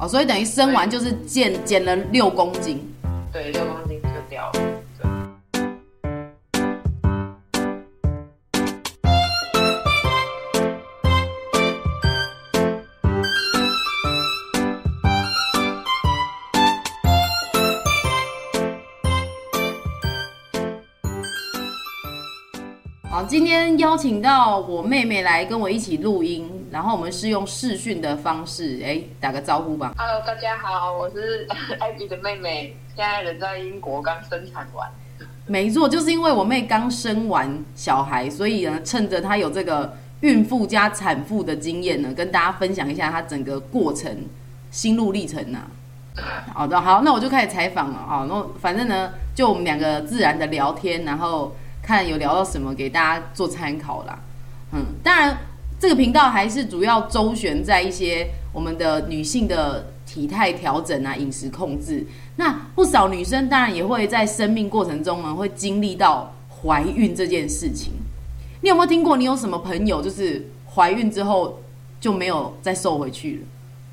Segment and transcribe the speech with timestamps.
[0.00, 2.80] 哦，所以等于生完就是减减了六公斤。
[3.32, 4.52] 对，六公斤就掉了。
[23.28, 29.94] 今天邀请到我妹妹来跟我一起录音，然后我们是用视讯的方式，哎，打个招呼吧。
[29.96, 31.46] Hello，大家好，我是
[31.80, 34.88] 艾比的妹妹，现在人在英国，刚生产完。
[35.46, 44.14] 没错，就是因为我妹刚生完小孩，所以呢，趁着她有这个孕妇加产妇的经验呢，跟大家分享一下她整个过程
[44.70, 45.60] 心路历程呐、
[46.16, 46.44] 啊。
[46.52, 48.26] 好的，好，那我就开始采访了啊。
[48.28, 51.54] 那反正呢，就我们两个自然的聊天，然后。
[51.80, 54.18] 看有聊到什么，给大家做参考啦。
[54.74, 55.34] 嗯，当然
[55.78, 62.04] 这个频道还是主要周旋在一些我们的女性的体态调整啊、饮食控制。
[62.36, 67.92] 那不少女生当然也会在生命过程中呢，会经历到怀孕这件事情。
[68.60, 69.16] 你有没有听过？
[69.16, 71.62] 你有什么朋友就是怀孕之后
[72.00, 73.46] 就没有再瘦回去了？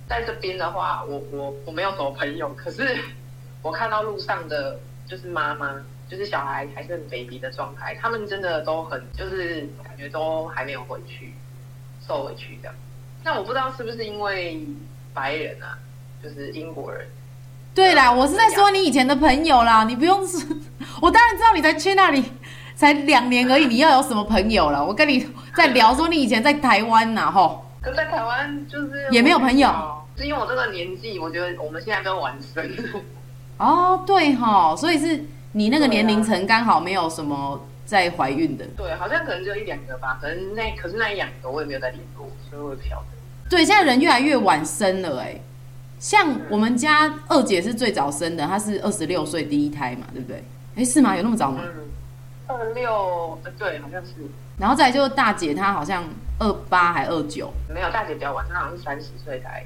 [0.09, 2.97] 在这边的话，我我我没有什么朋友，可是
[3.61, 5.75] 我看到路上的就是妈妈。
[6.07, 11.33] 就是小孩还是很 baby 的状态，他们真的都很，就是感觉都还没有回去，
[12.07, 12.75] 瘦回去这样。
[13.23, 14.65] 那我不知道是不是因为
[15.13, 15.77] 白人啊，
[16.23, 17.07] 就是英国人。
[17.73, 20.41] 对啦，我是在说你以前的朋友啦，你不用说，
[21.01, 22.23] 我当然知道你才去那里
[22.75, 24.85] 才两年而已，你要有什么朋友了？
[24.85, 27.65] 我跟你在聊说你以前在台湾呐，吼。
[27.81, 29.69] 可在台湾就是也没有朋友，
[30.17, 33.03] 是因为我这个年纪，我觉得我们现在都晚生。
[33.57, 35.25] 哦，对哈，所以是。
[35.57, 43.07] 你那个年龄层刚好没有什么在怀孕的，对，好像可能就一两个吧，可能那可是那一两个我也没有在联络，所以我也不晓得。
[43.49, 45.39] 对，现在人越来越晚生了哎，
[45.99, 50.43] 像我们家二姐是最早生的，她是二十六岁第一胎嘛，对不对？
[50.75, 51.15] 哎，是吗？
[51.15, 51.61] 有那么早吗？
[51.63, 51.89] 嗯，
[52.47, 54.13] 二六，对，好像是。
[54.57, 56.03] 然后再就是大姐，她好像
[56.39, 59.63] 二八还二九，没有，大姐比较晚，她好像是三十岁才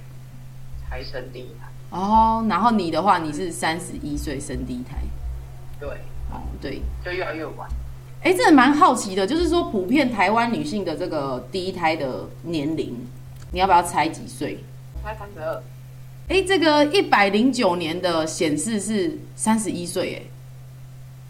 [0.90, 1.68] 才生第一胎。
[1.92, 4.98] 哦，然后你的话，你是三十一岁生第一胎。
[5.80, 5.90] 对，
[6.32, 7.70] 哦，对，就越来越晚。
[8.22, 12.94] 哎，这蛮好奇的，就是说，普遍台湾女性的这个第一胎的年龄，
[13.52, 14.64] 你要不要猜几岁？
[15.02, 15.64] 猜三十二。
[16.28, 20.22] 哎，这个一百零九年的显示是三十一岁，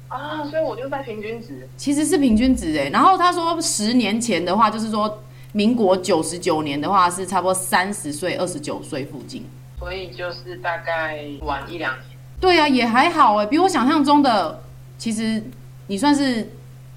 [0.10, 0.18] 哎。
[0.18, 1.70] 啊，所以我就在平均值。
[1.78, 2.90] 其实是平均值，哎。
[2.90, 5.22] 然后他说，十年前的话，就是说，
[5.52, 9.46] 民国九十九年的话是差不多三十岁，二十九岁附近。
[9.78, 12.04] 所以就是大概晚一两年。
[12.42, 14.64] 对啊，也还好哎，比我想象中的，
[14.98, 15.42] 其实
[15.86, 16.50] 你算是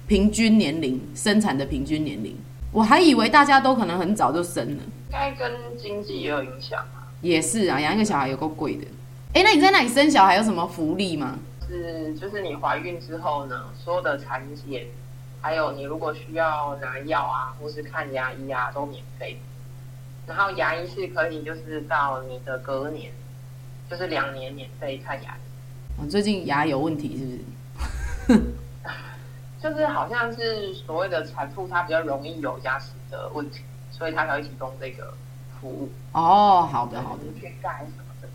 [0.07, 2.35] 平均年龄生产的平均年龄，
[2.71, 4.83] 我还以为大家都可能很早就生了。
[4.83, 7.07] 应该跟经济也有影响啊。
[7.21, 8.85] 也是啊，养一个小孩有够贵的。
[9.33, 11.39] 哎，那你在那里生小孩有什么福利吗？
[11.67, 14.85] 是，就是你怀孕之后呢，所有的产检，
[15.41, 19.39] 还有你如果需要拿药啊，或是看牙医啊，都免费。
[20.27, 23.11] 然后牙医是可以，就是到你的隔年。
[23.89, 25.37] 就是两年免费看牙，
[26.01, 28.41] 我最近牙有问题是不是？
[29.63, 35.13] 就是好像是所谓的产妇，她比较容易有牙齿的问题，所以她才会提供这个
[35.61, 35.89] 服务。
[36.11, 37.23] 哦，好的好的。
[37.39, 38.27] 缺钙什么的。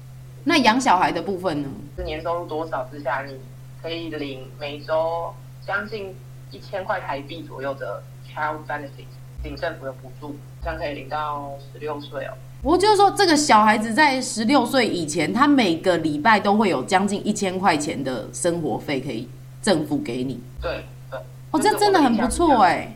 [0.44, 1.68] 那养小孩的部分呢？
[1.98, 3.38] 是年收入多少之下，你
[3.82, 5.30] 可以领每周
[5.66, 6.16] 将近
[6.50, 9.04] 一千块台币左右的 child benefit，
[9.44, 12.32] 领政府的补助，这样可以领到十六岁哦。
[12.62, 19.28] 我就是说，这个小孩子在十六岁以前，他每个礼拜都会有将近一千块钱的生活费可以
[19.60, 20.40] 政府给你。
[20.60, 20.84] 对对，
[21.50, 22.94] 哦，这真的很不错哎。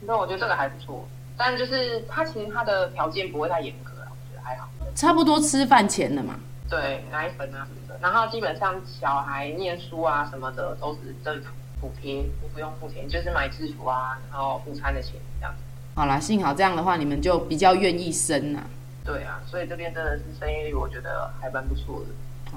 [0.00, 4.68] 那我觉得这个还不错，但就是他其实他的条件不会太严格啊，我觉得还好。
[4.94, 6.34] 差不多吃饭钱的嘛。
[6.68, 15.62] 对，奶粉啊什么的，然后基本上小孩念书啊什么的都是政府补贴，你不用付钱，就是买制服啊，然后午餐的钱这样子。
[15.94, 18.66] 好啦，幸好这样的话，你们就比较愿意生呐、啊。
[19.04, 22.06] 对啊，所以这边真的是生育率，我觉得还蛮不错的。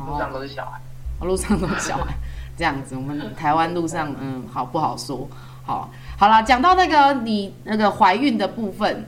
[0.05, 0.79] 路上都是小孩，
[1.19, 2.15] 哦、路上都是小孩，
[2.57, 5.29] 这样子，我们台湾路上，嗯，好不好说？
[5.63, 9.05] 好，好啦，讲到那个你那个怀孕的部分，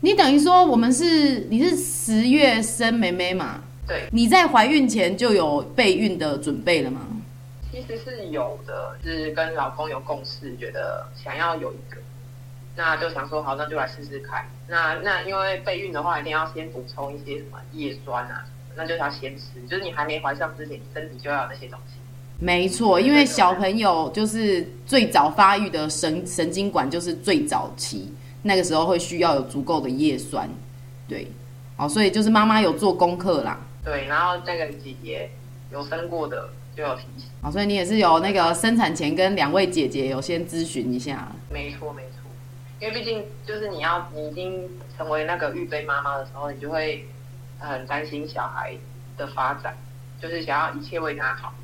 [0.00, 3.60] 你等于说我们是你是十月生妹妹嘛？
[3.86, 4.08] 对。
[4.10, 7.00] 你在怀孕前就有备孕的准备了吗？
[7.70, 12.00] 其实是有的，是跟老公有共识，觉得想要有一个。
[12.74, 14.46] 那就想说好，那就来试试看。
[14.68, 18.44] 那那因为备孕的话，一定要先补充一些什么叶酸啊，
[18.76, 19.60] 那就是要先吃。
[19.68, 21.94] 就是你还没怀上之前，你身体就要有那些东西。
[22.42, 28.12] 没错，因为小朋友就是最早发育的神神经管，就是最早期
[28.42, 30.50] 那个时候会需要有足够的叶酸。
[31.06, 31.30] 对，
[31.76, 33.60] 哦，所以就是妈妈有做功课啦。
[33.84, 35.30] 对，然后那个姐姐
[35.70, 37.28] 有生过的就有提醒。
[37.42, 41.30] 哦，所以你也是有那个生产前跟两位姐姐有先咨询一下。
[41.48, 42.28] 没错，没错。
[42.80, 47.06] 因为毕竟就是你要你已经成为那个预备妈妈的时候，你就会
[47.60, 48.74] 很担心小孩
[49.16, 49.76] 的发展，
[50.20, 51.54] 就是想要一切为他好，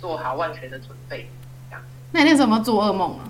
[0.00, 1.28] 做好万全的准备。
[1.68, 1.82] 这样。
[2.12, 3.28] 那你那时候有没有做噩梦啊？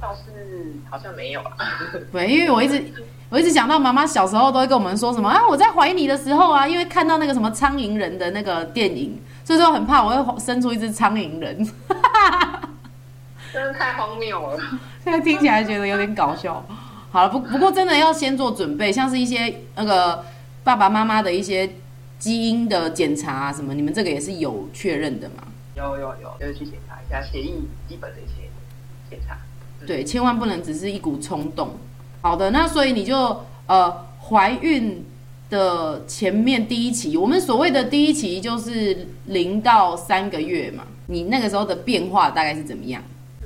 [0.00, 1.56] 倒是好像没有啊。
[2.12, 2.82] 对，因为我一直
[3.28, 11.56] 我一直想到妈妈小时候都会跟我们说什么啊，我在怀你的时候啊，因为看到那个什么苍蝇人的那个电影，所以说很怕我会生出一只苍蝇人。
[13.52, 14.58] 真的太荒谬了。
[15.02, 16.62] 现在听起来觉得有点搞笑。
[17.10, 20.22] 好了，不不过真的要先做准备，像是一些那个
[20.62, 21.70] 爸爸妈妈的一些
[22.18, 25.44] 基因的检查啊什么，你们这个也是有确认的吗？
[25.76, 27.52] 有有有，就是去检查一下血液
[27.86, 28.48] 基本的一些
[29.10, 29.36] 检查。
[29.86, 31.76] 对，千万不能只是一股冲动。
[32.22, 35.04] 好的，那所以你就呃怀孕
[35.50, 43.02] 的前面第一期，我们所谓的第一期就是零到三个月嘛，你那个时候的变化大概是怎么样？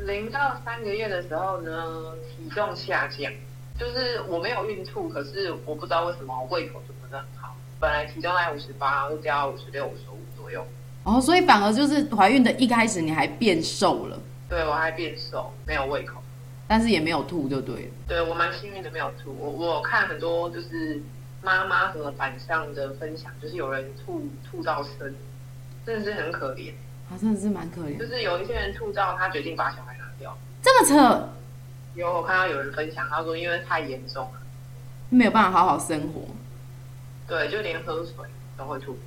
[0.06, 3.31] 零到三个月的时候呢，体重下降，
[3.76, 7.56] 就是我没有孕吐，可是我不知道为什么我胃口就不是很好。
[7.81, 10.65] 本来体重在五十八，就掉到五十六、五十五左右。
[11.05, 14.19] 哦，所以反而就是怀孕的一开始你还变瘦了。
[14.49, 16.23] 对，我还变瘦，没有胃口，
[16.69, 17.91] 但是也没有吐，就对了。
[18.06, 19.35] 对，我蛮幸运的，没有吐。
[19.38, 21.00] 我我看很多就是
[21.43, 25.14] 妈妈和板上的分享，就是有人吐吐到生，
[25.87, 26.73] 真的是很可怜。
[27.08, 27.99] 啊，真的是蛮可怜。
[27.99, 31.29] 就是有一些人吐到他决定把小孩拿掉，这么扯。
[31.94, 34.41] 有我看到有人分享，他说因为太严重了，
[35.08, 36.23] 没有办法好好生活。
[37.26, 38.14] 对，就连喝水
[38.56, 38.99] 都会吐。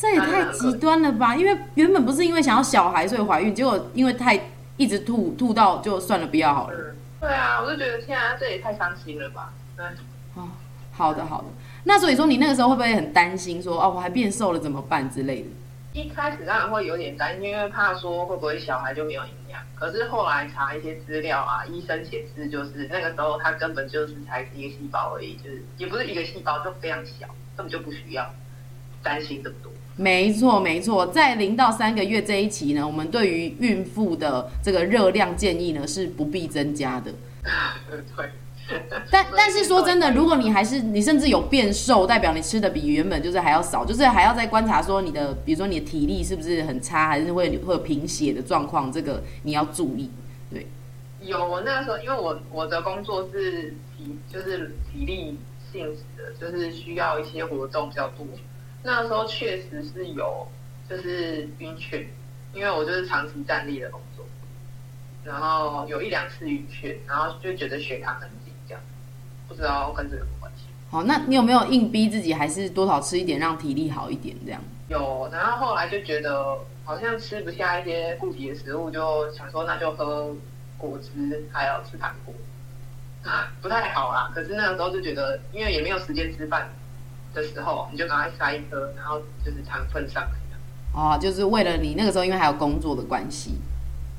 [0.00, 1.34] 这也太极端了吧？
[1.34, 4.40] 因为原本不是因为想要小孩所以怀孕，结果因为太
[4.76, 6.76] 一直吐吐到就算了，不要好了。
[6.78, 9.52] 嗯，对啊，我就觉得天啊，这也太伤心了吧？
[9.76, 9.84] 对。
[10.36, 10.50] 哦，
[10.92, 11.48] 好的好的。
[11.82, 15.48] 那所以说你那个时候会不会很担心说哦，我还变瘦了怎么办之类的？
[15.94, 19.60] 一开始当然会有点担心，因为怕说会不会小孩就没有营养。
[19.74, 28.32] 可是后来查一些资料啊，医生显示就是那个时候他根本就是才是一个细胞而已，就是也不是一个细胞，就非常小，根本就不需要
[29.02, 29.72] 担心这么多。
[29.98, 37.12] 没错没错，在零到三个月这一期呢，我们对于孕妇的这个热量建议呢是不必增加的。
[38.16, 38.30] 对。
[39.10, 50.10] 但但是说真的，如果你还是你甚至有变瘦，代表你吃的比原本就是还要少，就是还要再观察说你的，比如说你的体力是不是很差，还是会会有贫血的状况，这个你要注意。
[50.52, 50.66] 对，
[51.22, 55.38] 有我那时候，因为我我的工作是体就是体力
[55.72, 58.26] 性质的，就是需要一些活动比较多。
[58.82, 60.46] 那时候确实是有
[60.88, 62.06] 就是晕眩，
[62.54, 64.24] 因为我就是长期站立的工作，
[65.24, 68.52] 然后有一两次晕眩，然后就觉得血糖很低。
[69.48, 70.64] 不知道跟这个有关系。
[70.90, 74.60] 好，那你有没有硬逼自己，还是多少吃一点，让体力好一点这样？
[74.88, 80.36] 有，然后后来就觉得好像吃不下一些固体的食物，就想说那就喝
[80.76, 82.34] 果汁，还有吃糖果，
[83.62, 84.30] 不太好啦。
[84.34, 86.68] 可是那个时候就觉得，因为也没有时间吃饭
[87.40, 90.30] 的时候，你就赶快塞一颗，然后就是糖分上来。
[90.92, 93.58] 哦，就是为了你那个时候，因为还有工作的关系。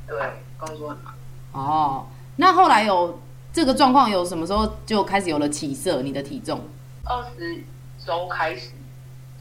[0.07, 0.17] 对，
[0.57, 1.13] 工作很忙。
[1.51, 2.07] 哦，
[2.37, 3.19] 那后来有。
[3.51, 6.03] 这个状况有什么时候就开始有了起色？
[6.03, 6.61] 你的体重
[7.03, 7.63] 二十
[7.97, 8.73] 周开始，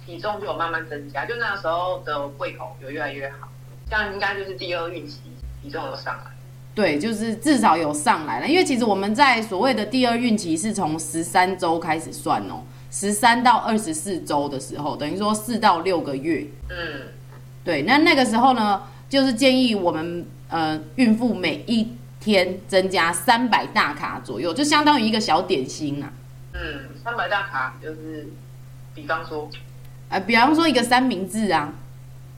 [0.05, 3.51] 体重就有慢慢增加，就那时候的胃口有越来越好，
[3.89, 5.21] 这样应该就是第二孕期
[5.63, 6.31] 体重有上来。
[6.75, 16.47] 对，就是至少有上来了，因为其实我们在所谓的第二孕期是从十三周开始算哦，十三到二十四周的时候，等于说四到六个月。
[16.71, 17.03] 嗯，
[17.63, 26.13] 对，那那个时候呢，就是建议我们呃孕妇每一天增加三百大卡左右，就相当于一个小点心啊。
[26.55, 28.29] 嗯，三百大卡就是，
[28.95, 29.49] 比方说，
[30.09, 31.73] 呃，比方说一个三明治啊。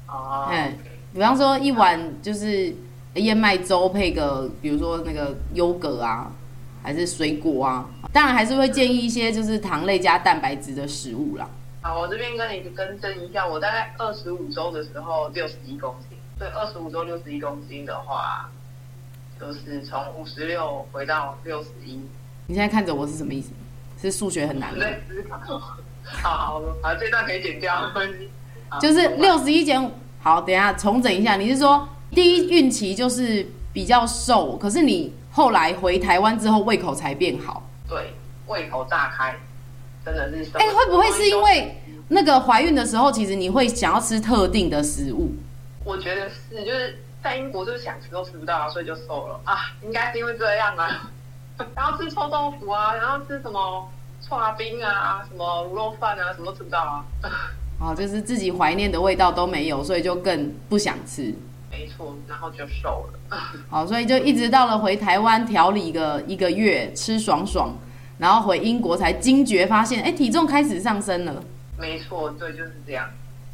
[0.09, 0.49] 哦。
[0.51, 0.75] 嗯，
[1.15, 2.75] 比方说一碗就是
[3.15, 6.33] 燕麦粥配个，比如说那个优格啊，
[6.83, 7.87] 还是水果啊。
[8.13, 11.49] 当然还是会建议一些就是糖类加蛋白质的食物啦。
[11.83, 18.49] 好，我这边跟你更正一下，我大概二十五周的时候六十一公斤，对，二十五周六十一公斤的话。
[19.41, 21.95] 就是从五十六回到六十一。
[22.47, 23.49] 你现在看着我是什么意思？
[23.99, 24.87] 是数学很难的。
[25.31, 27.91] 好好好，这段可以剪掉。
[28.79, 29.91] 就是六十一减五。
[30.19, 31.37] 好，等一下重整一下。
[31.37, 37.63] 你是说第一孕期就是比较瘦，可是你后来回台湾之后胃口才变好？
[37.91, 38.15] 对，
[38.47, 39.37] 胃口大开，
[40.03, 40.51] 真的是。
[40.57, 45.35] 哎、欸，会不会是因为那个怀孕的时候，其实你会想要吃特定的食物？
[45.85, 46.99] 我觉得是，就是。
[47.23, 51.11] 在英国就是想吃都吃不到啊，所以就瘦了啊，应该是因为这样啊。
[51.77, 53.87] 然后吃臭豆腐啊，然后吃什么
[54.27, 57.05] 串冰啊，什么卤肉饭啊，什么都吃不到啊。
[57.79, 61.35] 哦，就是自己怀念的味道都没有，所以就更不想吃。
[61.71, 63.39] 没错，然后就瘦了。
[63.71, 67.73] 好，所以就一直到了回台湾调理个一个月，吃爽爽，
[68.19, 71.43] 然后回英国才惊觉发现，哎，体重开始上升了。
[71.79, 73.09] 没错，对，就是这样。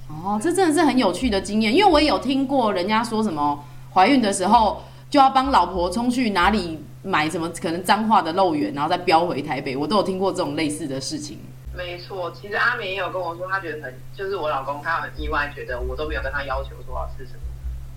[0.09, 11.39] 哦，这真的是很有趣的经验，因为我也有听过人家说什么怀孕的时候就要帮老婆冲去哪里买什么可能脏话的肉圆，然后再飙回台北，我都有听过这种类似的事情。
[11.77, 17.41] 没错，其实阿美也有跟我说，她觉得很，就是我老公他很意外，觉得我都没有跟他要求说要吃什么，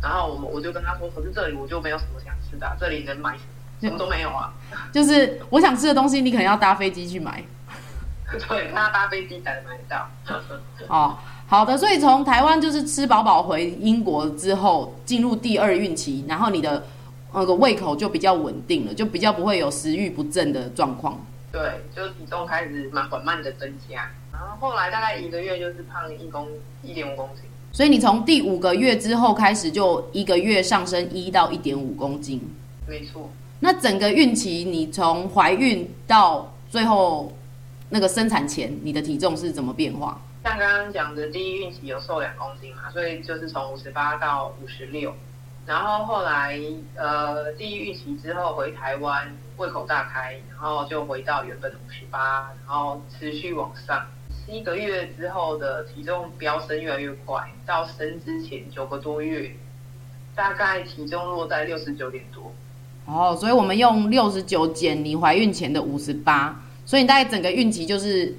[0.02, 3.38] 然后我我就跟他说，可是这里我就没有什么想吃的，这里能买
[3.82, 3.98] 什么？
[3.98, 4.54] 都没有啊。
[4.92, 7.44] 就是我想吃的东西，你可能要搭飞机去买。
[8.48, 10.10] 对，他搭飞机才能买得到。
[10.88, 11.18] 哦。
[11.48, 16.86] 好的，所以从台湾就是吃饱饱回英国之后，进入第二孕期，然后你的
[17.34, 21.20] 那个胃口就比较稳定了，就比较不会有食欲不振的状况。
[21.52, 26.48] 对，就体重开始蛮缓慢的增加，然后后来大概一个月就是胖一公
[26.84, 27.46] 一点五公斤。
[27.72, 32.42] 所以你从第五个月之后开始就一个月上升一到一点五公斤。
[32.88, 33.30] 没错。
[33.60, 37.32] 那整个孕期，你从怀孕到最后
[37.90, 40.20] 那个生产前，你的体重是怎么变化？
[40.44, 45.14] 像刚刚讲的，第一孕期有瘦两公斤嘛，所以就是从五十八到五十六，
[45.66, 46.58] 然后后来
[46.96, 54.08] 呃第一孕期之后回台湾，胃口大开，然后就回到原本的五十八，然后持续往上，
[54.50, 59.52] 七个月之后的体重飙升越来越快，到生之前九个多月，
[60.34, 62.52] 大概体重落在六十九点多。
[63.06, 68.36] 哦，所以我们用六十九减你怀孕前的五十八，所以你大概整个孕期就是。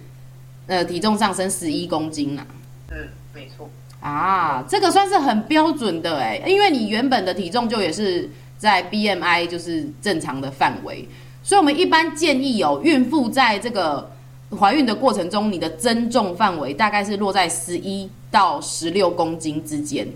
[0.66, 2.46] 呃，体重上升十一公斤啊。
[2.92, 3.68] 嗯，没错。
[3.98, 11.08] 啊，这个算是很标准的哎，因为你原本的体重就也是在 BMI 就是正常的范围，
[11.42, 14.12] 所以我们一般建议有孕妇在这个
[14.58, 20.06] 怀孕的过程中，你的增重范围大概是落在十一到十六公斤之间。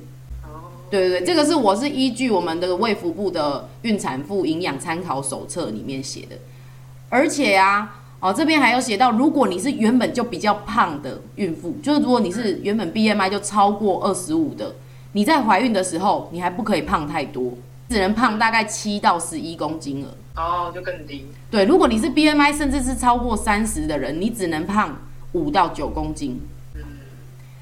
[0.43, 6.37] 哦，对对对，这个是我是依据我们的卫福部的孕产妇营养参考手册里面写的，
[7.09, 8.01] 而且啊。
[8.21, 14.75] 哦，这边还有写到，如果你是原本就比较胖的孕妇，就是如果你是原本 BMI 就超过二十五的，
[15.13, 17.53] 你在怀孕的时候，你还不可以胖太多，
[17.91, 20.09] 只能胖大概七到十一公斤了。
[20.37, 21.27] 哦，就更低。
[21.51, 24.97] 对，如果你是 BMI 甚至是超过三十的人，你只能胖
[25.33, 26.41] 五到九公斤。
[26.75, 26.83] 嗯，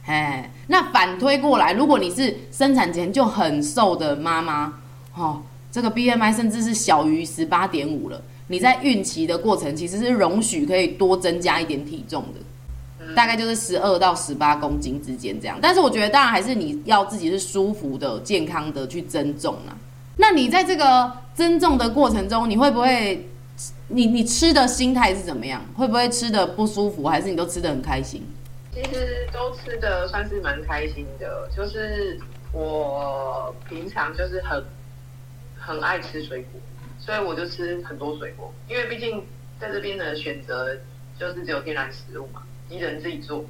[0.06, 4.72] 哎，那反推过来，如果你是生产前就很瘦的妈妈，
[5.14, 8.22] 哦，这个 BMI 甚至是小于十八点五了。
[8.48, 15.58] 你在孕期的过程其实是容许可以多增加一点体重的，大概就是十二到十八公斤之间这样。
[15.60, 19.76] 但是我觉得当然还是你要自己是舒服的、健康的去增重啊。
[20.16, 23.28] 那你在这个增重的过程中，你会不会
[23.88, 25.64] 你你吃的心态是怎么样？
[25.76, 28.26] 会不会吃的不舒服，还是你都吃的很开心？
[28.72, 32.18] 其实都吃的算是蛮开心的，就是
[32.52, 34.64] 我平常就是很
[35.58, 36.60] 很爱吃水果。
[37.04, 39.26] 所以我就吃很多水果，因为毕竟
[39.58, 40.68] 在这边的选择
[41.18, 43.44] 就是只有天然食物嘛，一人自己做，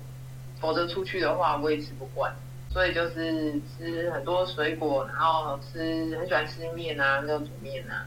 [0.59, 2.35] 否则出去的话我也吃不惯，
[2.73, 8.07] 所以就是吃很多水果，然后吃很喜欢吃面啊，那种煮面啊，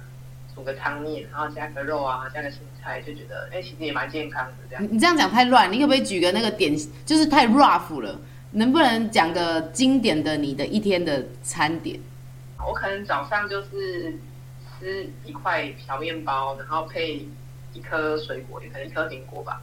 [0.55, 4.87] 煮个汤面，然后加个肉啊，加个青菜，就觉得哎、欸，其实也蛮健康的这样。
[4.91, 8.19] 你这样讲太乱，你可不可以举个那个点，就是太 rough 了，
[8.51, 11.99] 能不能讲个经典的你的一天的餐点？
[12.67, 14.17] 我可能早上就是。
[14.77, 17.25] 吃一块小面包，然后配
[17.71, 19.61] 一颗水果，也可能一颗苹果吧，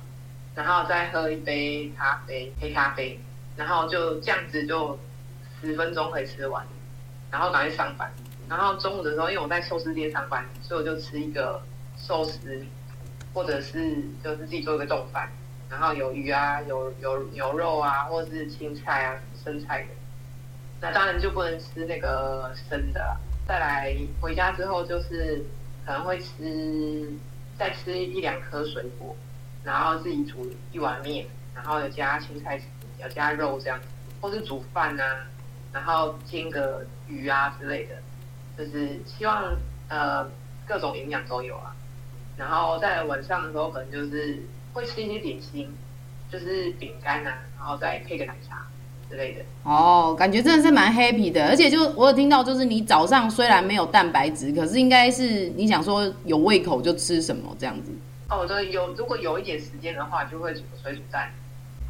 [0.54, 3.20] 然后再喝一杯咖啡，黑咖啡，
[3.56, 4.98] 然后就这样子就
[5.60, 6.66] 十分钟可以吃完，
[7.30, 8.12] 然后赶去上班。
[8.48, 11.62] 然后中午的时候，因为我在寿司店上班，所以我就吃一个
[11.96, 12.64] 寿司，
[13.32, 15.30] 或者是就是自己做一个冻饭，
[15.70, 19.88] 然后有鱼啊，有有牛肉啊，或者是青菜啊，生菜的。
[20.80, 23.16] 那当然就不能吃那个生的。
[23.46, 25.44] 再来回家之后，就是
[25.86, 27.10] 可能会吃
[27.56, 29.16] 再吃一两颗水果，
[29.64, 32.60] 然后自己煮一碗面，然后有加青菜，
[33.02, 33.86] 有加肉这样子，
[34.20, 35.26] 或是煮饭啊，
[35.72, 37.94] 然后煎个鱼啊之类的，
[38.56, 39.56] 就是希望
[39.88, 40.28] 呃
[40.66, 41.74] 各种营养都有啊。
[42.36, 44.42] 然后在晚上的时候，可能就是
[44.72, 45.68] 会吃一些点心，
[46.30, 48.66] 就是饼干啊，然后再配个奶茶。
[49.10, 57.92] 之类的哦，感觉真的是蛮 happy 的，而且就我有听到，就是你早上虽然没有蛋白质，可是应该是你想说有胃口就吃什么这样子。
[58.30, 61.30] 哦，对，有如果有一点时间的话，就会煮水煮蛋。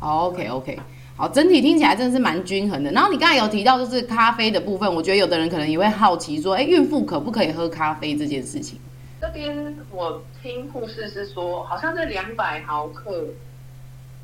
[0.01, 0.81] 好，OK OK，
[1.23, 2.91] 好，整体听起来真的是蛮均衡的。
[2.91, 8.77] 然后你刚才有提到就是咖啡的部分，我觉得有的人可能也会好奇说，哎，孕妇可不可以喝咖啡这件事情？
[9.21, 13.27] 这边我听护士是说，好像在两百毫克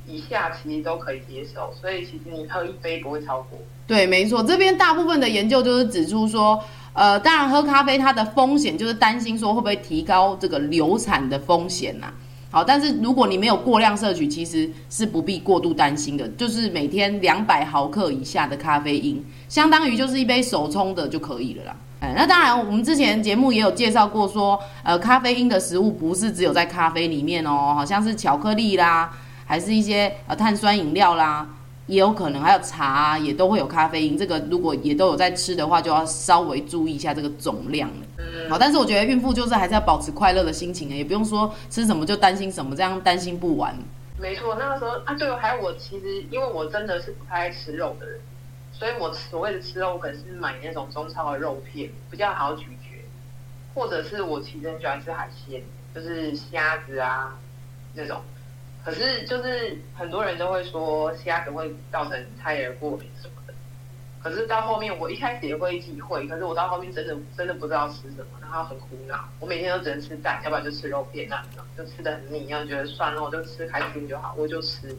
[0.09, 3.57] 以下其实都可以接受，所以其实你喝一杯不会超过。
[3.87, 6.61] 对，没错，这边大部分的研究就是指出说，
[6.95, 12.15] 呃，当然喝咖啡它的风险就是担心说会不会提高这个流产的风险呐、啊。
[12.51, 16.27] 好，但是如果你没有过量摄取，其实是不必过度担心的。
[16.29, 21.77] 就是每天两百毫克以下的咖啡因，相当于就是一杯手冲的就可以了啦。
[22.01, 29.11] 哎，那当然，我们之前节目也有介绍过说，呃，咖啡因的食物不是只有在咖啡里面哦，好像是巧克力啦，
[29.45, 31.47] 还是一些呃碳酸饮料啦。
[31.89, 34.17] 也有可能还有茶啊，也都会有咖啡因。
[34.17, 38.07] 这个如果也都有在吃的话，就要稍微注意一下这个总量了。
[38.19, 43.75] 嗯，好，但是我觉得孕妇就是还是要保持快乐的心情啊，也不用说吃什么就担心什么，这样担心不完。
[44.21, 48.21] 没错，那个时候啊，对，还有我其实因为我真的是不太爱吃肉的人，
[48.71, 53.03] 所以我所谓的吃肉，我可能是买那种中超的肉片，比较好咀嚼，
[53.75, 55.63] 或者是我其实很喜欢吃海鲜，
[55.95, 57.35] 就是虾子啊
[57.95, 58.21] 那种。
[58.89, 63.53] 可是，就是很多人都会说虾子会造成胎儿过敏什么的。
[64.23, 69.29] 可是到后面，我一开始也会忌讳，可是我到后面真的真的不知道吃什么，然后很苦恼。
[69.41, 74.97] 我每天都只能吃蛋，要不然就吃肉片那种，就吃的很腻，然后觉得算了，我就吃开心就好，我就吃。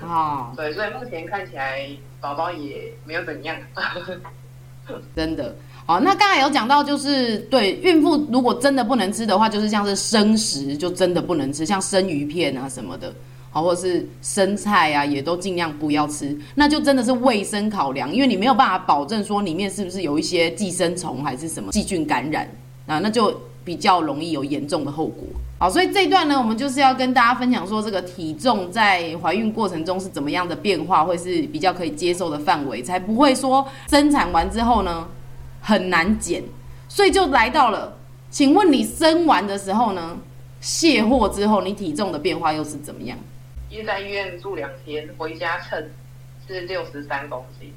[0.00, 1.88] 哦， 对，所以目前看起来
[2.20, 3.56] 宝宝也没有怎样，
[5.14, 5.54] 真的。
[5.84, 13.12] 好，那刚才有讲到，就是对孕妇如果真的不能吃的话，就是像是生食就真的不能吃，像生鱼片啊什么的，
[13.50, 16.38] 好，或者是生菜啊，也都尽量不要吃。
[16.54, 22.48] 那就真的是卫生考量，因为你没有办法保证说里面是不是有一些寄生虫还是什么细菌感染
[22.86, 25.24] 啊，那就比较容易有严重的后果。
[25.58, 35.06] 好，所以这一段呢，我们就是要跟大家分享说，这个体重在怀孕过程中是怎么样的变化，会是比较可以接受的范围，才不会说生产完之后呢，
[35.62, 36.42] 很难减，
[36.88, 37.96] 所以就来到了。
[38.30, 40.18] 请问你生完的时候呢？
[40.60, 43.18] 卸货之后，你体重的变化又是怎么样？
[43.68, 45.90] 因为在医院住两天，回家称
[46.46, 47.72] 是六十三公斤。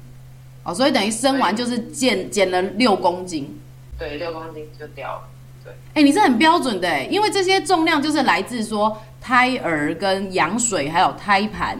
[0.62, 3.58] 哦，所以等于生完就是减减了六公斤。
[3.98, 5.22] 对，六公斤就掉了。
[5.64, 11.76] 对，哎、欸，你是很标准的哎，因为这些重量就是来自说胎儿跟羊水还有胎盘。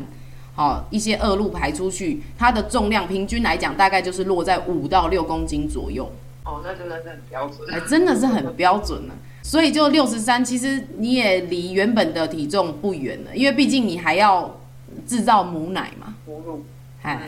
[0.57, 6.11] 好，一些恶露排出去，它的重量平均来讲，大概就是落在五到六公斤左右。
[6.47, 9.15] 哦，那真的是很标准，哎，真的是很标准了。
[9.43, 14.59] 所以就六十三，其实你也离原本的体重不远了，因为毕竟你还要
[15.07, 16.15] 制造母奶嘛。
[16.25, 16.65] 母乳，
[17.05, 17.19] 嗯，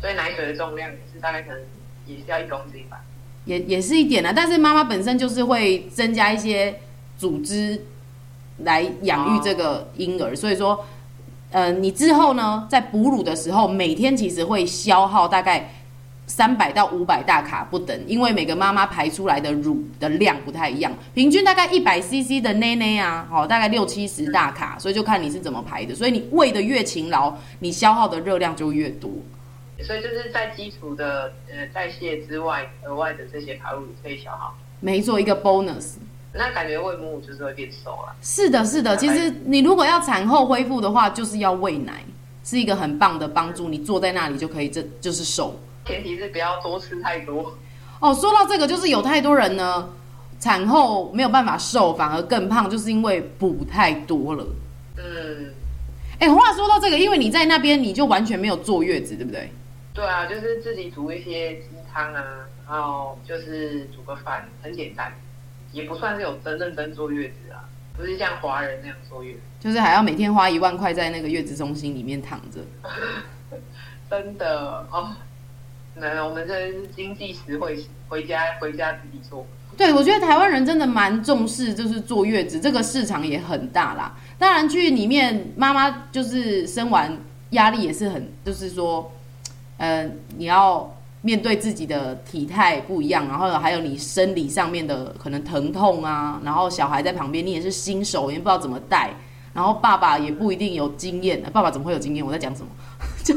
[0.00, 1.60] 所以奶水的重量也是大概可能
[2.06, 3.00] 也是要一公斤吧。
[3.44, 6.80] 也也是一点啊，但是妈妈本身就是会增加一些
[7.16, 7.80] 组织
[8.64, 10.84] 来养育这个婴儿，哦，所以说。
[11.54, 15.72] 呃，你之后呢，在哺乳的时候，每天其实会消耗大概
[16.26, 25.94] 三百到五百大卡不等，因为每个妈妈排出来的乳的量不太一样，平均大概一百 CC 的奶奶啊，好，大概六七十大卡，所以就看你是怎么排的。
[25.94, 29.08] 所以你喂的越勤劳，你消耗的热量就越多。
[29.80, 34.56] 所以就是在基础的呃代谢之外，额外的这些卡路里可以消耗。
[34.80, 35.98] 没错，一个 bonus。
[36.36, 38.14] 那感觉喂母乳就是会变瘦了。
[38.20, 38.96] 是的，是的。
[38.96, 42.04] 其实你如果要产后恢复的话，就是要喂奶，
[42.42, 43.68] 是一个很棒的帮助。
[43.68, 45.54] 你坐在那里就可以，这就是瘦。
[45.86, 47.56] 前提是不要多吃太多。
[48.00, 49.88] 哦，说到这个，就是有太多人呢，
[50.40, 54.44] 产后没有办法瘦，反而更胖，就是因为补太多了。
[54.96, 55.54] 嗯。
[56.18, 59.50] 哎，话说到这个，因为你在那边，你就完全没有坐月子，对不对？
[59.92, 62.24] 对啊，就是自己煮一些鸡汤啊，
[62.68, 65.12] 然后就是煮个饭，很简单。
[65.74, 72.60] 也不算是有真认真坐月子啊，不是像华人那样坐月子，就是还要每天花一万块在那个月子中心里面躺着。
[74.08, 75.16] 真的哦，
[75.96, 79.44] 那我们这是经济实惠，回家回家自己做。
[79.76, 84.16] 对，我觉得台湾人真的蛮重视，就是坐月子这个市场也很大啦。
[84.38, 87.18] 当然去里面妈妈就是生完
[87.50, 89.12] 压力也是很，就是说，
[89.78, 90.93] 呃，你要。
[91.24, 99.10] 面对自己的体态不一样，然后还有你生理上面的可能疼痛啊，然后小孩在旁边，你也是新手，也不知道怎么带，
[99.54, 102.22] 然后爸爸也不一定有经验，爸爸怎么会有经验？
[102.22, 102.68] 我在讲什么？
[103.24, 103.34] 就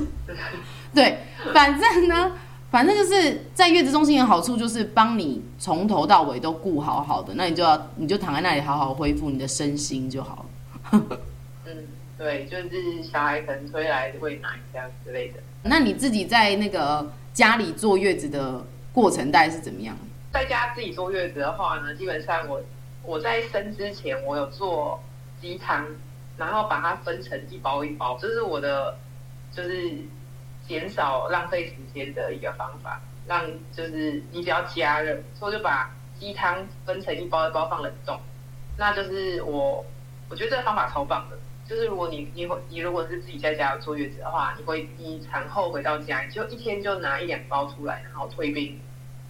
[0.93, 1.17] 对，
[1.54, 2.34] 反正呢，
[2.69, 10.45] 反正就是在月子中心的好处就是帮你从头到尾都顾好好的，那你就要你就躺在那里好好恢复你的身心就好
[10.91, 11.02] 了。
[11.65, 11.73] 嗯，
[12.17, 15.36] 对，就是小孩可能推来喂奶这样之类的。
[15.63, 17.10] 那你自己在那个。
[17.38, 19.95] 家里坐月子的过程大概是怎么样？
[20.34, 22.60] 在家自己坐月子的话呢，基本上我
[23.04, 25.00] 我在生之前我有做
[25.39, 25.86] 鸡汤，
[26.36, 28.97] 然后把它分成一包一包，这是我的
[29.52, 30.00] 就是
[30.67, 33.00] 减少浪费时间的一个方法。
[33.28, 38.19] 让就是你只要加热，所以就把鸡汤分成一包一包放冷冻，
[38.80, 39.86] 那就是我
[40.28, 41.38] 我觉得这个方法超棒的。
[41.67, 48.80] 就是如果你你会你如果是自己在家坐月子的话，你会你产后回到家，你就一天就拿一两包出来，然后退冰，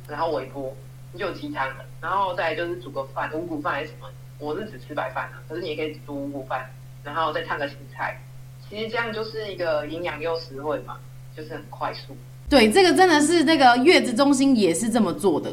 [0.07, 0.75] 然后微波，
[1.11, 1.85] 你就有鸡汤了。
[1.99, 4.07] 然后再就是煮个饭，五谷饭还是什么？
[4.39, 6.69] 我是只吃白饭啊，可是你也可以煮五谷饭，
[7.03, 8.21] 然后再烫个青菜。
[8.69, 10.99] 其实这样就是一个营养又实惠嘛，
[11.35, 12.15] 就是很快速。
[12.47, 15.51] 对，这个真的是那个月子中心也是这么做的。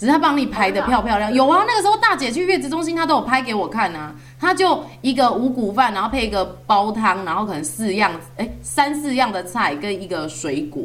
[0.00, 4.14] 只是他帮你排的漂漂亮，有啊，那个时候大姐去月子中心，她都有拍给我看啊。
[4.38, 10.82] 她就一个五谷饭，然后配一个煲汤，然后可能四样，哎，三四样的菜跟一个水果。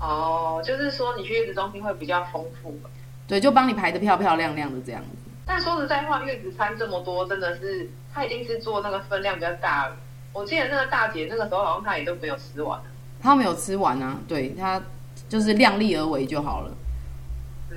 [0.00, 2.76] 哦，就是说你去月子中心会比较丰富。
[3.28, 5.30] 对，就帮你排的漂漂亮亮的这样子。
[5.46, 9.88] 但说实在话，月子餐这么多，真的是她一定是做那个分量比较大。
[10.32, 12.80] 我记得那个大姐那个时候好像她也都没有吃完。
[13.22, 14.82] 她没有吃完啊，对，她
[15.28, 16.70] 就是量力而为就好了。
[17.70, 17.76] 嗯。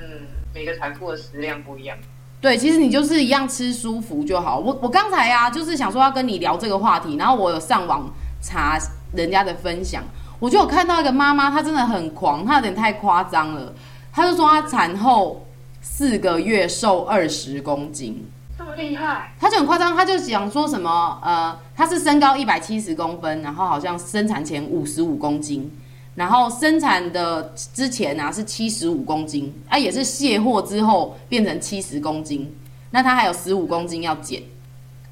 [0.53, 1.97] 每个产妇的食量不一样，
[2.41, 4.57] 对，其实你就是一样吃舒服就好。
[4.57, 8.09] 我我刚才呀、啊，就是想说要跟你聊这个话题，然后我有上网
[8.41, 8.79] 查
[9.13, 10.03] 人家的分享，
[10.39, 13.73] 我就有看到一个妈妈，她真的很狂，她有点太夸张了。
[14.11, 15.45] 她就说她产后
[15.81, 18.25] 四个月瘦二十公斤，
[18.57, 25.71] 这么厉害，她就很夸张，她就想说什么呃，她是身高一百七十公分，然后好像生产前五十五公斤。
[26.19, 32.53] 然后生产的之前啊是七十五公斤，啊也是卸货之后变成七十公斤，
[32.91, 34.43] 那他还有十五公斤要减，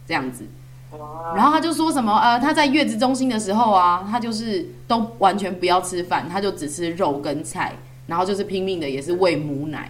[0.06, 0.46] 这样子。
[1.34, 7.74] 然后他就说什么呃他在月子中心的时候啊，他就是都完全不要吃饭，他就只吃肉跟菜，
[8.08, 9.90] 然后就是拼命的也是喂母奶，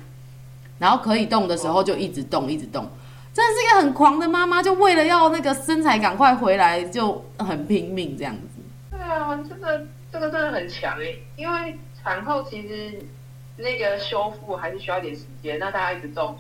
[0.78, 2.88] 然后可以动的时候就一直动一直动，
[3.34, 8.62] 真的是一个很狂的妈妈，就为了要那个身材赶快回来就很拼命这样子。
[8.92, 9.84] 对啊，真的。
[10.20, 13.00] 这个真的很强诶，因为产后其实
[13.56, 15.60] 那个修复还是需要一点时间。
[15.60, 16.36] 那大家一直动，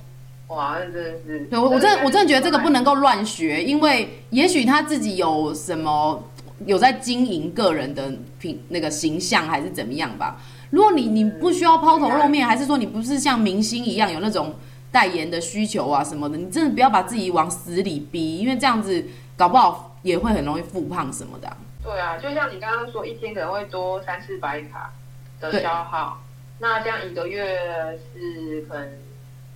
[0.47, 1.39] 哇，那真的是……
[1.45, 6.23] 对，我我真的我真的觉得这个不能够乱学，因为也许他自己有什么
[6.65, 10.41] 有在经营个人的品那个形象还是怎么样吧。
[10.71, 14.55] 如果你你不需要抛头露面，还是说你不是像明星一样有那种
[14.91, 21.55] 代言的需求啊什么的，你真的不要把自己往死里逼，因为这样子搞不好也会很容易复胖什么的啊。
[21.87, 24.91] 对啊，就像你刚刚说，一天可能会多三四百卡
[25.39, 26.21] 的消耗，
[26.59, 28.89] 那这样一个月是可能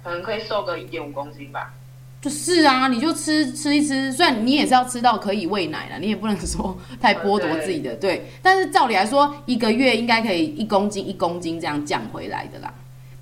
[0.01, 1.73] 可能可以瘦个一点五公斤吧？
[2.21, 8.25] 就是啊，你就吃吃一吃，虽然你也是要吃到可以喂奶了，你也不能说太剥夺自己的，对，对。
[8.41, 12.73] 但是照理来说，一个月应该可以一公斤一公斤这样降回来的啦，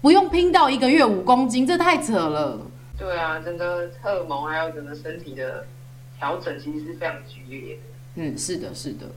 [0.02, 2.60] 不用拼到一个月五公斤，这太扯了。
[2.96, 5.66] 对啊，整个荷尔蒙还有整个身体的
[6.20, 7.82] 调整其实是非常剧烈的。
[8.16, 9.08] 嗯，是的，是的，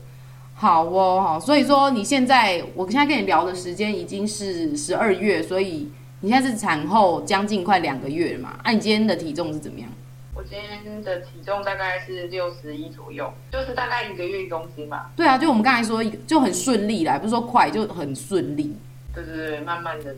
[0.54, 8.58] 好哦，好，所以说你现在，我现在跟你聊的时间已经是十二月，所以你现在是产后将近快两个月了嘛？
[8.62, 9.88] 啊，你今天的体重是怎么样？
[10.34, 15.10] 我今天的体重大概是六十一左右，就是大概一个月一公斤吧。
[15.16, 18.76] 对啊，就我们刚才说，就很顺利啦，不是说快，就很顺利。
[19.14, 20.14] 对对对，慢慢的，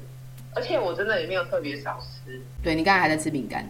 [0.54, 2.40] 而且我真的也没有特别少吃。
[2.62, 3.68] 对，你刚才还在吃饼干。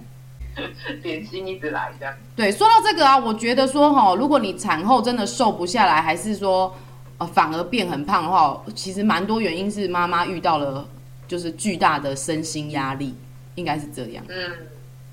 [1.03, 2.15] 点心一直来这样。
[2.37, 6.75] 对，说到这个啊，我觉得说哈，如果你产后真的瘦不下来，还是说
[7.19, 10.87] 呃反而变很胖的话，其实蛮多原因是妈妈遇到了
[11.27, 13.15] 就是巨大的身心压力，
[13.57, 14.25] 应该是这样。
[14.29, 14.35] 嗯，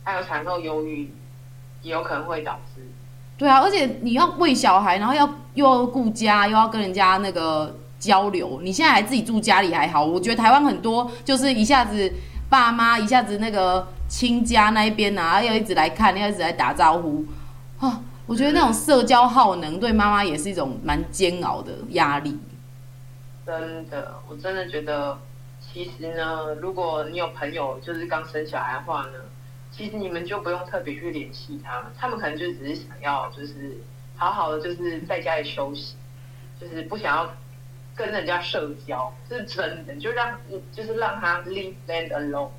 [0.03, 1.11] 还有产后忧郁
[1.81, 2.81] 也有可能会导致。
[3.37, 8.59] 对啊，而且你要喂小孩，然后要又要顾家，又要跟人家那个交流。
[8.61, 12.13] 你现在还自己住家里还好，我觉得台湾很多就是一下子
[12.49, 13.87] 爸妈一下子那个。
[14.11, 17.25] 亲家那一边啊，要一直来看，要一直来打招呼，
[17.79, 22.37] 啊，我觉得那种社交耗能对妈妈也是一种蛮煎熬的压力。
[23.45, 25.17] 真的，我真的觉得，
[25.61, 29.19] 其实呢，如果你有朋友就是刚生小孩的话呢，
[29.71, 33.77] 其实你们就不用特别去联系他们，他们可能就只是想要就是
[34.17, 35.95] 好好的就是在家里休息，
[36.59, 37.33] 就是不想要
[37.95, 40.37] 跟人家社交，是真的，就让
[40.73, 42.49] 就是让他 leave them alone。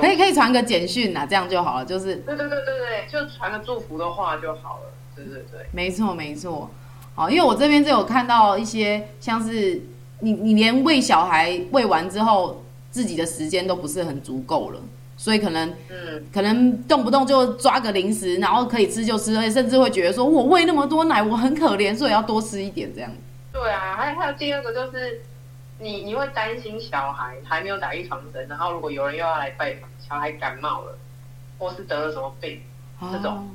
[0.00, 6.70] 可以可以传个简讯呐，这样就好了，就是对对对对对，就传个祝福的话就好了，对对对，没错没错，
[7.14, 9.80] 好，因为我这边就有看到一些像是
[10.20, 14.80] 你你连喂小孩喂完之后，自己的时间都不是很足够了，
[15.16, 23.10] 所以可能嗯可能动不动就抓个零食，然后可以吃就吃，而且甚至会觉得说我喂那么多奶我很可怜，所以要多吃一点这样。
[23.52, 25.22] 对啊，还有还有第二个就是。
[25.80, 30.98] 你你会担心小孩还没有打预防针，然后如果有人又要来拜访，小孩感冒了，
[31.58, 32.60] 或是得了什么病，
[32.98, 33.48] 哦、这种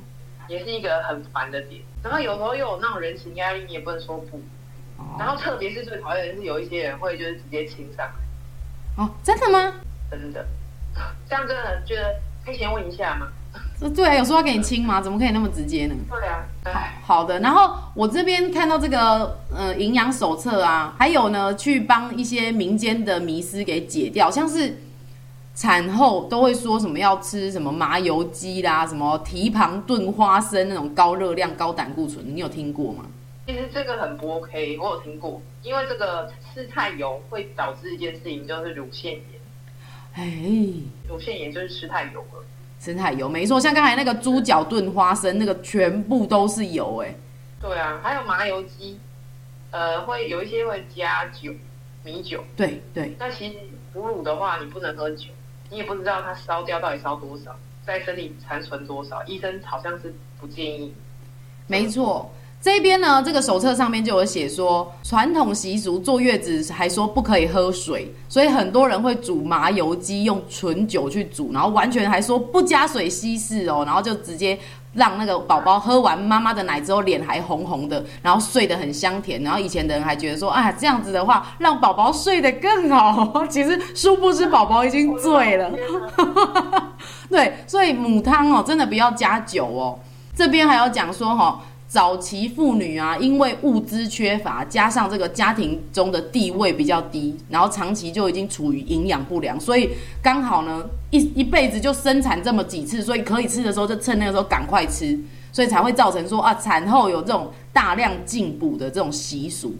[0.48, 1.82] 也是一个很烦的点。
[2.02, 4.38] 然后有时候又有那种人情压力，你也不能说不。
[4.96, 9.02] 哦、然后特别是最讨厌的是有一些人会就是直接亲上来。
[9.02, 9.74] 哦，真的吗？
[10.10, 10.46] 真的。
[11.28, 13.28] 这样真的觉得可以先问一下吗？
[13.90, 15.00] 对啊，有说要给你亲吗？
[15.00, 15.94] 怎么可以那么直接呢？
[16.10, 16.44] 对啊，
[17.02, 17.38] 好好的。
[17.40, 24.78] 然后我这边看到这个呃营养手册啊，还有呢，去帮一些民间的迷思给解掉，像是
[25.54, 33.04] 产后都会说什么要吃什么麻油鸡啦，什么蹄膀炖花生那种高热量、高胆固醇，你有听过吗？
[33.46, 39.22] 其实这个很不 OK，我有听过，因为这个吃太油会导致一件事情，就是乳腺炎。
[40.14, 40.42] 哎，
[41.06, 42.44] 乳腺炎就是吃太油了。
[42.84, 47.14] 吃太油，没错，像刚才那个猪脚炖花生，那个全部都是油哎。
[47.58, 49.00] 对啊，还有麻油鸡，
[49.70, 51.50] 呃，会有一些会加酒，
[52.04, 52.44] 米酒。
[52.54, 53.16] 对对。
[53.18, 53.54] 那其实
[53.94, 55.28] 哺乳的话，你不能喝酒，
[55.70, 60.92] 你也不知道它烧掉到底烧多少，在身体残存多少，医生好像是不建议。
[61.66, 62.30] 没错。
[62.64, 74.58] 这边呢，这个手册上面就有写说，传统习俗坐月子还说不可以喝水，所以很多人会煮麻油鸡，用纯酒去煮，然后完全还说不加水稀释哦，然后就直接
[74.94, 85.70] 让那个宝宝喝完妈妈的奶之后脸还红红的，然后睡得很香甜，然后以前的人还觉得说啊，这样子的话让宝宝睡得更好，其实殊不知宝宝已经醉了。
[87.28, 89.98] 对，所以母汤哦，真的不要加酒哦。
[90.34, 91.60] 这边还要讲说哈、哦。
[91.94, 105.16] 早期妇女啊，因为物资缺乏，加上这个家庭中的地位比较低，然后长期就已经处于营养不良，所以刚好呢，一一辈子就生产这么几次，所以可以吃的时候就趁那个时候赶快吃，
[105.52, 109.76] 所以才会造成说啊，产后有这种大量进补的这种习俗。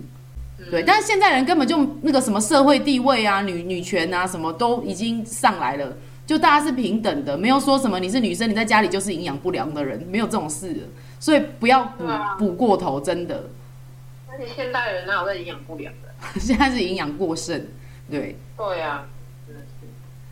[0.71, 10.89] 对，但是现在人根本就那个什么社会地位啊、女女权啊，什么都已经上来了，就大家是平等的，没有说什么你是女生，你在家里就是营养不良的人，没有这种事。
[11.25, 12.05] 所以不要补
[12.39, 13.45] 补、啊、过头，真的。
[14.31, 16.09] 而且现代人哪有在营养不良的？
[16.39, 17.59] 现在是营养过剩，
[18.11, 18.37] 对。
[18.59, 19.07] 对啊，
[19.47, 19.87] 真的是。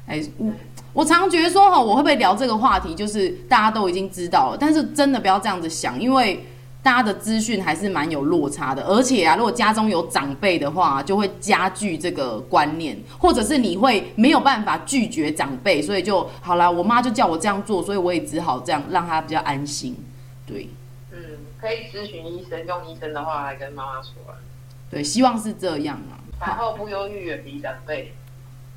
[0.06, 0.52] 哎、欸，我
[0.92, 6.44] 我常觉得说哈，我会不会聊这个话题，就是大家都已经知道了，但是真的不要这样子想，因为
[6.82, 8.82] 大家的资讯还是蛮有落差的。
[8.82, 19.96] 而且啊，如果家中有长辈的话，就会加剧这个观念，或者是你会没有办法拒绝长辈，所以就好啦，我妈就叫我这样做，所以我也只好这样，让她比较安心。
[20.46, 20.68] 对。
[21.62, 24.12] 可以咨询医生，用医生的话来跟妈妈说。
[24.90, 26.18] 对，希望是这样啊。
[26.40, 28.12] 产后不忧郁，远离长辈。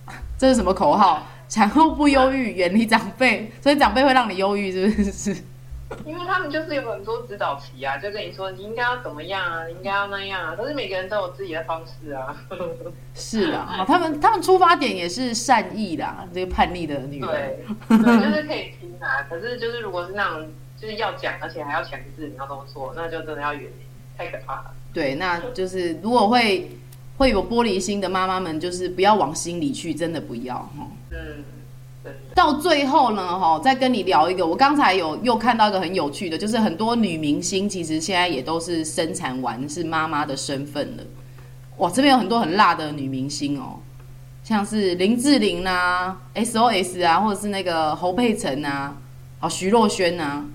[0.38, 1.24] 这是什么口号？
[1.50, 3.52] 产后不忧郁，远离长辈。
[3.60, 5.36] 所以长辈会让你忧郁，是不 是？
[6.06, 10.56] 因为他们就是有很多指导期啊，就跟你说你应该要怎么样啊，你应该要那样啊。
[10.56, 12.38] 可是每个人都有自己的方式啊。
[13.16, 17.28] 是啊，他们他们出发点也是善意的，这个叛逆的女人。
[17.90, 19.26] 对，对，就是可以听啊。
[19.28, 20.48] 可是就是如果是那种。
[20.80, 23.86] 就是要讲，而且还要强制你要这么做，那就真的要远离，
[24.18, 24.72] 太可怕了。
[24.94, 26.70] 对，那就是如果会
[27.18, 30.88] 会有玻璃心的妈妈们，就是不要往心里去，真的不要哈。
[31.12, 31.44] 嗯，
[32.04, 32.14] 对。
[32.34, 41.04] 到最后呢，哈，再跟你聊一个，我刚才有又看到一个很有趣的，就是很多女明星其实现在也都是生产完是妈妈的身份了。
[41.78, 43.80] 哇，这边有很多很辣的女明星哦，
[44.44, 48.96] 像是林志玲啊、SOS 啊，或者是那个侯佩岑啊，
[49.40, 50.46] 哦，徐若瑄啊。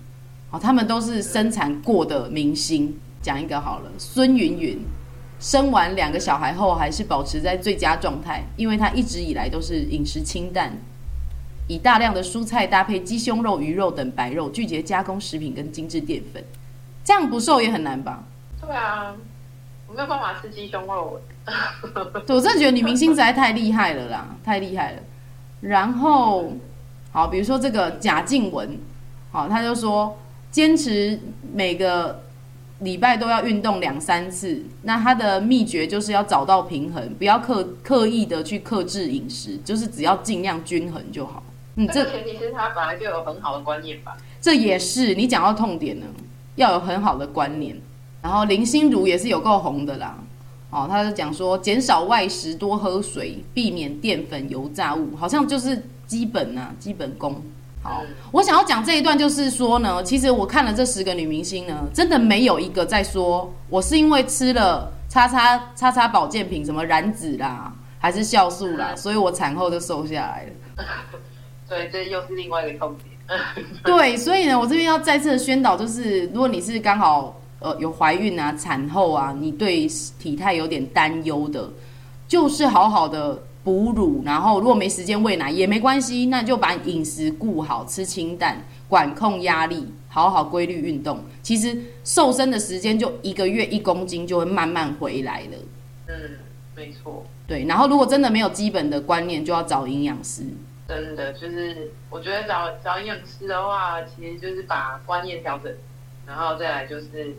[0.50, 2.98] 哦，他们都是生产过的明星。
[3.22, 4.78] 讲一个好了，孙云云
[5.38, 10.72] 生完两个小孩后，还是保持在最佳状态，因为她一直以来都是饮食清淡，
[11.68, 16.42] 以大量的蔬菜搭配鸡胸肉、鱼肉等白肉，拒绝加工食品跟精致淀粉。
[17.04, 18.24] 这样不瘦也很难吧？
[18.58, 19.14] 对啊，
[19.86, 21.20] 我没有办法吃鸡胸肉。
[22.26, 25.02] 对，我真的觉得女明星实在太厉害了啦，太厉害了。
[25.60, 26.54] 然后，
[27.12, 28.78] 好，比如说这个贾静雯，
[29.30, 30.16] 好，她就说。
[30.50, 31.18] 坚持
[31.52, 32.22] 每个
[32.80, 41.42] 礼拜都要运动两三次，那他的秘诀就是要找到平衡，不要刻刻意的去克制饮食，就是只要尽量均衡就好。
[41.76, 44.16] 嗯，这前提是他本来就有很好的观念吧？
[44.40, 46.06] 这也是你讲到痛点呢，
[46.56, 47.76] 要有很好的观念。
[48.22, 50.18] 然后林心如也是有够红的啦，
[50.70, 57.40] 哦，他就讲说减少外食，多喝水，避免淀粉、油炸物，好像就是基本啊，基本功。
[57.82, 70.84] 好，我想要讲这一段，就是说呢，其实我看了这十个女明星呢，真的没有一个在说我是因为吃了叉叉叉叉保健品，什么燃脂啦，还是酵素啦，所以我产后就瘦下来了。
[71.66, 73.64] 对，这又是另外一个痛点。
[73.82, 79.86] 对，所以呢，我这边要再次的宣导，就是如果你是刚好呃有怀孕啊、产后啊，你对
[80.18, 81.66] 体态有点担忧的，
[82.28, 83.42] 就是好好的。
[83.62, 91.20] 哺乳，然后如果没时间喂奶也没关系，那就把饮食顾好，吃清淡，管控压力，好好规律运动。
[91.42, 95.58] 其实瘦身的时间就一个月一公斤就会慢慢回来了。
[96.08, 96.14] 嗯，
[96.74, 97.24] 没错。
[97.46, 100.42] 对，然后如果真的没有基本的观念，就要找营养师。
[100.88, 105.72] 真的就是，我觉得找找营养师的话，其实就是把观念调整，
[106.26, 107.36] 然后再来就是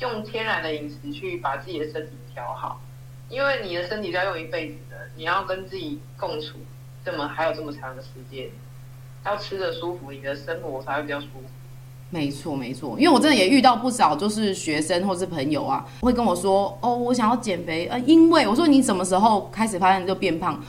[0.00, 2.80] 用天然的饮食去把自己的身体调好，
[3.30, 6.58] 因为你的身体是要用一辈子的，你要跟自己共处
[7.04, 8.48] 这么还有这么长的时间，
[9.24, 11.42] 要吃得舒服，你的生活才会比较舒服。
[12.10, 20.60] 没错，没错，因为我真的也遇到不少，就是学生或是朋友啊，会跟我说，哦，我想要减肥，呃，因为我说你什么时候开始发现就变胖，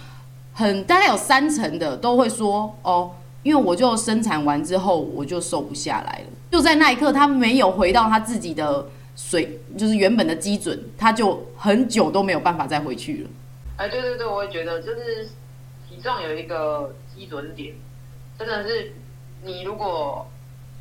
[0.53, 3.09] 很大概有三成的都会说，哦，
[3.41, 13.29] 因为我就生产完之后我就瘦不下来了，就在那一刻他没有回到他自己的水，就是原本的基准，他就很久都没有办法再回去了。
[13.77, 15.29] 哎，对对对，我也觉得就是
[15.89, 17.75] 体重有一个基准点，
[18.37, 18.93] 真的是
[19.43, 20.27] 你如果。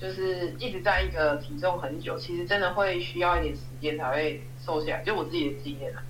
[0.01, 5.05] 就是一直在一个体重很久，其实真的会需要一点时间才会瘦下来。
[5.05, 6.01] 就我自己的经验啊，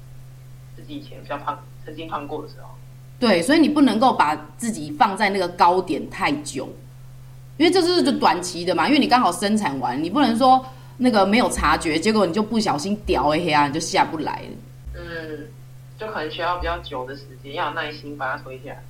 [0.76, 2.68] 自己以前比较胖，曾经胖过的时候。
[3.18, 6.68] 对，所以你不能够把自己放在那个高点太久，
[7.56, 8.86] 因为这是就短期的嘛。
[8.86, 10.64] 因为你刚好生产完，你不能说
[11.00, 14.48] 那个没有察觉，结果你就不小心掉一下，你就下不来了。
[14.94, 15.48] 嗯，
[15.98, 18.82] 就可能需要比较久的时间，要有耐心把它推下来。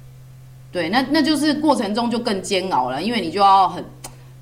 [0.71, 3.85] 对，那那就是过程中就更煎熬了，因为你就要很。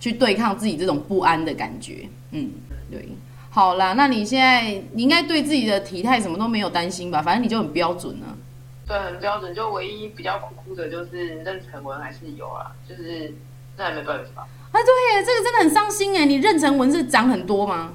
[0.00, 2.52] 去对抗自己这种不安的感觉，嗯，
[2.88, 3.08] 对，
[3.50, 7.20] 好啦，那你现在你应该对自己的体态什么都没有担心吧？
[7.20, 8.26] 反正你就很标准呢。
[8.86, 13.34] 对，很标准，就唯一比较酷酷的就是妊娠纹还是有啊，就是
[13.76, 14.46] 那也没办法。
[14.70, 16.24] 啊，对耶，这个真的很伤心哎！
[16.24, 17.92] 你妊娠纹是长很多吗？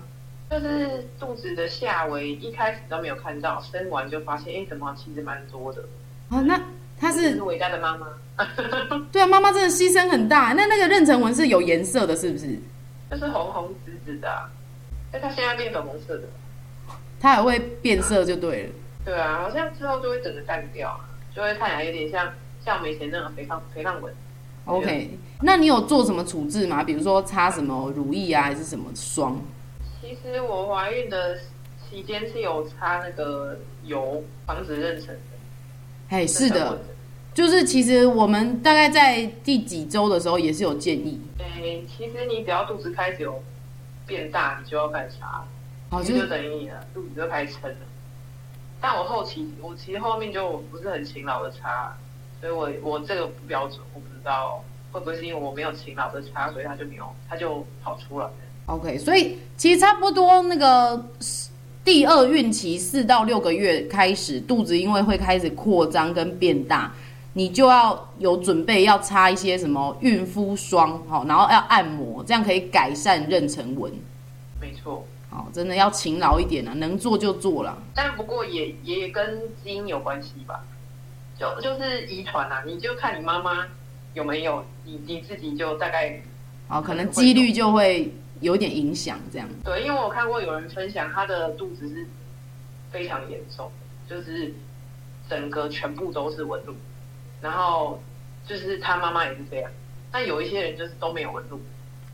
[0.49, 5.83] 就是肚子的下围一开始都没有看到，生完就发现，哎，怎么其实蛮多的。
[6.29, 6.59] 啊，那
[6.99, 8.07] 她是伟大的妈妈。
[9.11, 10.53] 对啊，妈妈真的牺牲很大。
[10.53, 12.59] 那那个妊娠纹是有颜色的，是不是？
[13.11, 14.49] 就是红红紫紫的，
[15.11, 16.23] 哎，它现在变粉红色的，
[17.19, 18.69] 它还会变色就对了。
[19.05, 21.05] 对啊，好像之后就会整个淡掉，啊
[21.35, 22.33] 就会看起来有点像
[22.63, 24.13] 像我们以前那种肥胖肥胖纹。
[24.65, 26.83] OK，那你有做什么处置吗？
[26.83, 29.41] 比如说擦什么乳液啊，还是什么霜？
[30.01, 31.37] 其实我怀孕的
[31.89, 35.17] 期间是有擦那个油，防止妊娠的。
[36.09, 36.81] 哎，是的。
[37.33, 41.19] 就是其实我们大概在第几周的时候也是有建议。
[41.39, 43.41] 哎，其实你只要肚子开始有
[44.05, 45.43] 变大，你就要开始擦，
[45.89, 47.77] 好，就等于你的肚子就开始撑了。
[48.79, 51.97] 但我后期我其实后面就不是很勤劳的擦，
[52.43, 58.33] 所以我我这个不标准，我不知道会不会是因为我没有勤劳的擦，所以它就没有，它就跑出来了。
[58.65, 61.05] OK，所以其实差不多那个
[61.85, 66.93] 第二孕期四到六个月开始，肚子因为会开始扩张跟变大。
[67.35, 73.89] 你就要有准备，要擦一些什么孕妇霜，好，然后要按摩，这样可以改善妊娠纹。
[74.59, 77.75] 没错，好，真的要勤劳一点啊，能做就做了。
[77.95, 80.63] 但不过也也跟基因有关系吧，
[81.37, 83.67] 就就是遗传啊，你就看你妈妈
[84.13, 86.21] 有没有，你你自己就大概，
[86.67, 89.47] 哦，可能几率就会有点影响这样。
[89.63, 92.05] 对，因为我看过有人分享，他的肚子是
[92.91, 93.71] 非常严重，
[94.07, 94.53] 就是
[95.29, 96.73] 整个全部都是纹路。
[97.41, 98.01] 然后
[98.47, 99.69] 就是他妈妈也是这样，
[100.11, 101.59] 但有一些人就是都没有纹路。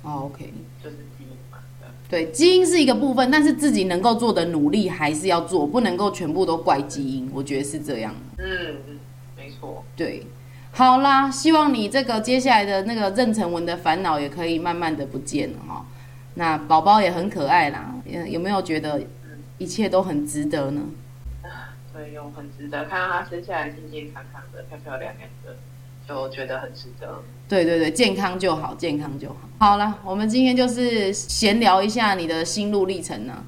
[0.02, 0.52] 哦，OK，
[0.84, 1.58] 就是基因嘛。
[2.10, 7.30] 对，基因是一个部分，但是自己能够做的努力还是要做，不能够全部都怪基因。
[7.32, 8.16] 我觉得是这样。
[8.40, 8.76] 嗯
[9.60, 9.84] 错。
[9.96, 10.26] 对，
[10.72, 15.86] 好啦，希望你这个接下来的那个妊娠纹的烦恼也可以慢慢的不见了哈。
[16.36, 17.94] 那宝宝也很可爱啦，
[18.28, 19.02] 有没有觉得
[19.58, 20.82] 一切都很值得呢？
[21.94, 25.58] 对，有很值得，看到他生下来健健康康的、漂漂亮亮的，
[26.08, 27.22] 就觉得很值得。
[27.50, 29.36] 对对对，健康就好，健康就好。
[29.58, 33.44] 好了，我们今天就是闲聊一下你的心路历程呢、啊。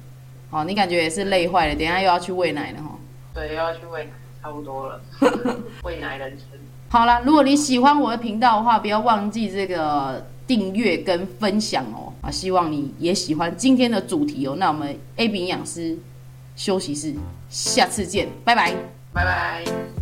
[0.50, 2.90] 好，你感觉也是累坏了，等一下又要去喂奶了哈。
[3.32, 4.10] 对，又要去喂奶，
[4.42, 5.00] 差不多了。
[5.84, 6.58] 未来人生。
[6.88, 12.12] 好了，如果你喜欢我的频道的话，不要忘记这个订阅跟分享哦。
[12.20, 14.56] 啊，希望你也喜欢今天的主题哦。
[14.58, 15.96] 那我们 AB 营养师。
[16.54, 17.14] 休息室，
[17.48, 18.74] 下次见，拜拜，
[19.14, 20.01] 拜拜。